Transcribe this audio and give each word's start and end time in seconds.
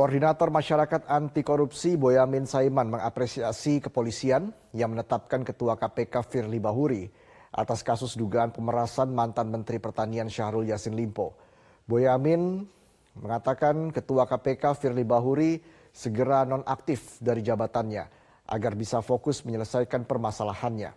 Koordinator 0.00 0.48
Masyarakat 0.48 1.12
Anti 1.12 1.44
Korupsi 1.44 1.92
Boyamin 2.00 2.48
Saiman 2.48 2.88
mengapresiasi 2.88 3.84
kepolisian 3.84 4.48
yang 4.72 4.96
menetapkan 4.96 5.44
Ketua 5.44 5.76
KPK 5.76 6.24
Firly 6.24 6.56
Bahuri 6.56 7.04
atas 7.52 7.84
kasus 7.84 8.16
dugaan 8.16 8.48
pemerasan 8.48 9.12
mantan 9.12 9.52
Menteri 9.52 9.76
Pertanian 9.76 10.32
Syahrul 10.32 10.72
Yassin 10.72 10.96
Limpo. 10.96 11.36
Boyamin 11.84 12.64
mengatakan 13.20 13.92
Ketua 13.92 14.24
KPK 14.24 14.72
Firly 14.80 15.04
Bahuri 15.04 15.60
segera 15.92 16.48
nonaktif 16.48 17.20
dari 17.20 17.44
jabatannya 17.44 18.08
agar 18.48 18.72
bisa 18.80 19.04
fokus 19.04 19.44
menyelesaikan 19.44 20.08
permasalahannya. 20.08 20.96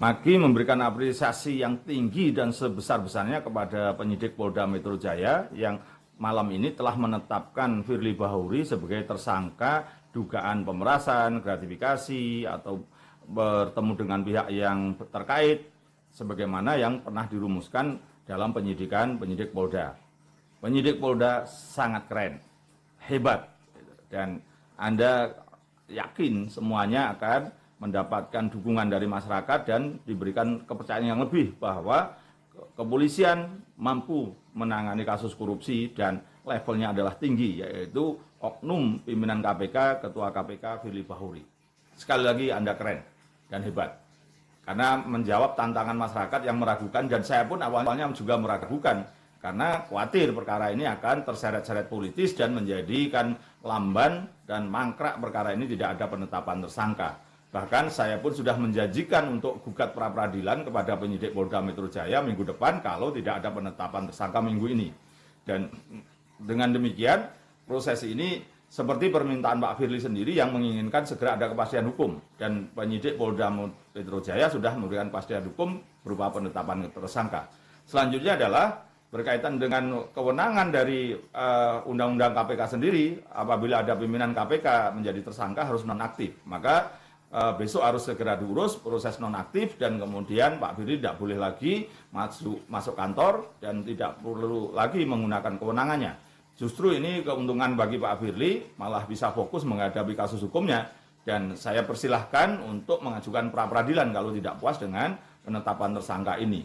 Maki 0.00 0.40
memberikan 0.40 0.80
apresiasi 0.80 1.60
yang 1.60 1.84
tinggi 1.84 2.32
dan 2.32 2.48
sebesar-besarnya 2.48 3.44
kepada 3.44 3.92
penyidik 3.92 4.40
Polda 4.40 4.64
Metro 4.64 4.96
Jaya 4.96 5.52
yang 5.52 5.78
malam 6.18 6.46
ini 6.54 6.70
telah 6.72 6.94
menetapkan 6.94 7.82
Firly 7.82 8.14
Bahuri 8.14 8.62
sebagai 8.62 9.02
tersangka 9.04 9.86
dugaan 10.14 10.62
pemerasan, 10.62 11.42
gratifikasi, 11.42 12.46
atau 12.46 12.86
bertemu 13.26 13.92
dengan 13.98 14.20
pihak 14.22 14.46
yang 14.54 14.94
terkait, 15.10 15.66
sebagaimana 16.14 16.78
yang 16.78 17.02
pernah 17.02 17.26
dirumuskan 17.26 17.98
dalam 18.24 18.54
penyidikan 18.54 19.18
penyidik 19.18 19.50
Polda. 19.50 19.98
Penyidik 20.62 21.02
Polda 21.02 21.44
sangat 21.50 22.06
keren, 22.06 22.38
hebat, 23.10 23.50
dan 24.08 24.38
Anda 24.78 25.34
yakin 25.90 26.48
semuanya 26.48 27.12
akan 27.18 27.52
mendapatkan 27.82 28.48
dukungan 28.48 28.88
dari 28.88 29.04
masyarakat 29.04 29.60
dan 29.68 30.00
diberikan 30.08 30.64
kepercayaan 30.64 31.10
yang 31.10 31.20
lebih 31.20 31.52
bahwa 31.58 32.16
kepolisian 32.74 33.62
mampu 33.78 34.30
menangani 34.54 35.02
kasus 35.02 35.34
korupsi 35.34 35.90
dan 35.92 36.22
levelnya 36.46 36.94
adalah 36.94 37.14
tinggi 37.18 37.62
yaitu 37.62 38.14
oknum 38.38 39.02
pimpinan 39.02 39.40
KPK 39.40 40.04
Ketua 40.04 40.30
KPK 40.30 40.84
Firly 40.84 41.02
Bahuri. 41.02 41.42
Sekali 41.94 42.24
lagi 42.26 42.46
Anda 42.50 42.74
keren 42.76 43.00
dan 43.48 43.62
hebat. 43.62 44.00
Karena 44.64 44.96
menjawab 44.96 45.60
tantangan 45.60 45.96
masyarakat 45.96 46.40
yang 46.48 46.56
meragukan 46.56 47.04
dan 47.04 47.20
saya 47.20 47.44
pun 47.44 47.60
awalnya 47.60 48.08
juga 48.16 48.40
meragukan 48.40 49.04
karena 49.44 49.84
khawatir 49.84 50.32
perkara 50.32 50.72
ini 50.72 50.88
akan 50.88 51.20
terseret-seret 51.20 51.92
politis 51.92 52.32
dan 52.32 52.56
menjadikan 52.56 53.36
lamban 53.60 54.24
dan 54.48 54.72
mangkrak 54.72 55.20
perkara 55.20 55.52
ini 55.52 55.68
tidak 55.68 56.00
ada 56.00 56.08
penetapan 56.08 56.64
tersangka. 56.64 57.20
Bahkan 57.54 57.86
saya 57.86 58.18
pun 58.18 58.34
sudah 58.34 58.58
menjanjikan 58.58 59.30
untuk 59.30 59.62
gugat 59.62 59.94
pra 59.94 60.10
peradilan 60.10 60.66
kepada 60.66 60.98
penyidik 60.98 61.30
Polda 61.30 61.62
Metro 61.62 61.86
Jaya 61.86 62.18
minggu 62.18 62.42
depan 62.42 62.82
kalau 62.82 63.14
tidak 63.14 63.38
ada 63.38 63.54
penetapan 63.54 64.10
tersangka 64.10 64.42
minggu 64.42 64.66
ini. 64.74 64.90
Dan 65.46 65.70
dengan 66.42 66.74
demikian 66.74 67.30
proses 67.62 68.02
ini 68.02 68.42
seperti 68.66 69.06
permintaan 69.06 69.62
Pak 69.62 69.78
Firly 69.78 70.02
sendiri 70.02 70.34
yang 70.34 70.50
menginginkan 70.50 71.06
segera 71.06 71.38
ada 71.38 71.46
kepastian 71.46 71.86
hukum 71.86 72.18
dan 72.34 72.74
penyidik 72.74 73.14
Polda 73.14 73.54
Metro 73.54 74.18
Jaya 74.18 74.50
sudah 74.50 74.74
memberikan 74.74 75.14
kepastian 75.14 75.46
hukum 75.46 75.78
berupa 76.02 76.34
penetapan 76.34 76.90
tersangka. 76.90 77.46
Selanjutnya 77.86 78.34
adalah 78.34 78.82
berkaitan 79.14 79.62
dengan 79.62 80.10
kewenangan 80.10 80.74
dari 80.74 81.14
uh, 81.14 81.86
Undang-Undang 81.86 82.34
KPK 82.34 82.62
sendiri 82.66 83.14
apabila 83.30 83.86
ada 83.86 83.94
pimpinan 83.94 84.34
KPK 84.34 84.90
menjadi 84.90 85.22
tersangka 85.22 85.70
harus 85.70 85.86
nonaktif. 85.86 86.34
Maka 86.42 87.03
uh, 87.34 87.52
besok 87.58 87.82
harus 87.82 88.06
segera 88.06 88.38
diurus 88.38 88.78
proses 88.78 89.18
nonaktif 89.18 89.74
dan 89.74 89.98
kemudian 89.98 90.62
Pak 90.62 90.78
Firly 90.78 91.02
tidak 91.02 91.18
boleh 91.18 91.36
lagi 91.36 91.90
masuk 92.14 92.62
masuk 92.70 92.94
kantor 92.94 93.58
dan 93.58 93.82
tidak 93.82 94.22
perlu 94.22 94.70
lagi 94.70 95.02
menggunakan 95.02 95.58
kewenangannya. 95.58 96.14
Justru 96.54 96.94
ini 96.94 97.26
keuntungan 97.26 97.74
bagi 97.74 97.98
Pak 97.98 98.22
Firly 98.22 98.78
malah 98.78 99.02
bisa 99.10 99.34
fokus 99.34 99.66
menghadapi 99.66 100.14
kasus 100.14 100.38
hukumnya 100.46 100.86
dan 101.26 101.58
saya 101.58 101.82
persilahkan 101.82 102.62
untuk 102.62 103.02
mengajukan 103.02 103.50
pra 103.50 103.66
peradilan 103.66 104.14
kalau 104.14 104.30
tidak 104.30 104.54
puas 104.62 104.78
dengan 104.78 105.18
penetapan 105.42 105.98
tersangka 105.98 106.38
ini. 106.38 106.62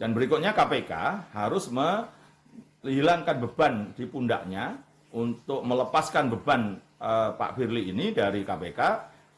Dan 0.00 0.16
berikutnya 0.16 0.56
KPK 0.56 0.92
harus 1.36 1.68
menghilangkan 1.68 3.36
beban 3.44 3.92
di 3.92 4.08
pundaknya 4.08 4.80
untuk 5.12 5.60
melepaskan 5.68 6.32
beban 6.32 6.80
uh, 6.96 7.36
Pak 7.36 7.60
Firly 7.60 7.92
ini 7.92 8.16
dari 8.16 8.40
KPK 8.40 8.80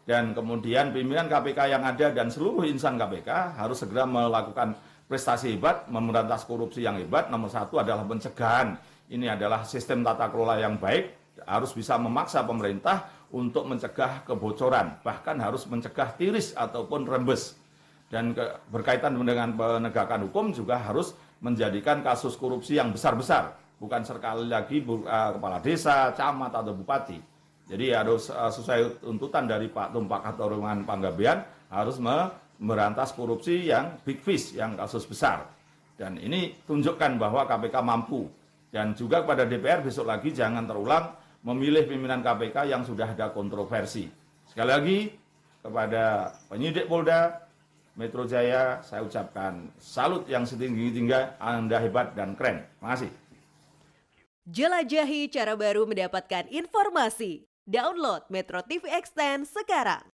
dan 0.03 0.35
kemudian 0.35 0.91
pimpinan 0.91 1.31
KPK 1.31 1.79
yang 1.79 1.83
ada 1.87 2.11
dan 2.11 2.27
seluruh 2.27 2.67
insan 2.67 2.99
KPK 2.99 3.55
harus 3.55 3.79
segera 3.79 4.03
melakukan 4.03 4.75
prestasi 5.07 5.55
hebat, 5.55 5.87
memberantas 5.87 6.43
korupsi 6.43 6.83
yang 6.83 6.99
hebat. 6.99 7.31
Nomor 7.31 7.47
satu 7.47 7.79
adalah 7.79 8.03
pencegahan. 8.03 8.75
Ini 9.13 9.39
adalah 9.39 9.63
sistem 9.63 10.03
tata 10.03 10.27
kelola 10.33 10.59
yang 10.59 10.81
baik, 10.81 11.37
harus 11.47 11.71
bisa 11.77 12.01
memaksa 12.01 12.43
pemerintah 12.43 13.07
untuk 13.31 13.69
mencegah 13.69 14.27
kebocoran, 14.27 14.99
bahkan 15.07 15.39
harus 15.39 15.69
mencegah 15.69 16.17
tiris 16.19 16.57
ataupun 16.57 17.07
rembes. 17.07 17.55
Dan 18.09 18.37
ke, 18.37 18.45
berkaitan 18.73 19.17
dengan 19.17 19.55
penegakan 19.55 20.29
hukum 20.29 20.53
juga 20.53 20.81
harus 20.81 21.17
menjadikan 21.45 22.01
kasus 22.01 22.35
korupsi 22.37 22.77
yang 22.77 22.91
besar-besar, 22.91 23.57
bukan 23.79 24.03
sekali 24.05 24.49
lagi 24.49 24.81
uh, 24.85 25.31
kepala 25.37 25.61
desa, 25.61 26.13
camat 26.13 26.53
atau 26.57 26.73
bupati 26.77 27.33
jadi 27.71 28.03
harus 28.03 28.29
uh, 28.33 28.51
sesuai 28.51 29.03
tuntutan 29.03 29.47
dari 29.47 29.71
Pak 29.71 29.95
Tumpak 29.95 30.23
atau 30.35 30.51
Ruangan 30.51 30.83
Panggabean 30.83 31.47
harus 31.71 31.97
memerantas 32.03 33.15
korupsi 33.15 33.71
yang 33.71 33.97
big 34.03 34.19
fish, 34.19 34.53
yang 34.59 34.75
kasus 34.75 35.07
besar. 35.07 35.47
Dan 35.95 36.19
ini 36.19 36.57
tunjukkan 36.67 37.21
bahwa 37.21 37.47
KPK 37.47 37.77
mampu. 37.85 38.27
Dan 38.73 38.97
juga 38.97 39.21
kepada 39.21 39.45
DPR 39.45 39.85
besok 39.85 40.09
lagi 40.09 40.33
jangan 40.33 40.65
terulang 40.65 41.13
memilih 41.45 41.85
pimpinan 41.85 42.25
KPK 42.25 42.73
yang 42.73 42.83
sudah 42.83 43.13
ada 43.13 43.29
kontroversi. 43.29 44.09
Sekali 44.49 44.71
lagi 44.73 44.99
kepada 45.61 46.33
penyidik 46.49 46.89
Polda 46.89 47.47
Metro 47.93 48.25
Jaya 48.25 48.81
saya 48.81 49.05
ucapkan 49.05 49.69
salut 49.77 50.25
yang 50.25 50.49
setinggi-tinggi 50.49 51.37
Anda 51.37 51.77
hebat 51.77 52.17
dan 52.17 52.33
keren. 52.33 52.65
Terima 52.65 52.89
kasih. 52.97 53.11
Jelajahi 54.49 55.31
cara 55.31 55.55
baru 55.55 55.87
mendapatkan 55.87 56.49
informasi. 56.51 57.52
Download 57.63 58.27
Metro 58.29 58.61
TV 58.67 58.91
Extend 58.93 59.49
sekarang. 59.49 60.12